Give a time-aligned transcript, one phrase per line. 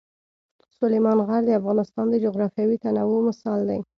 [0.79, 3.79] سلیمان غر د افغانستان د جغرافیوي تنوع مثال دی.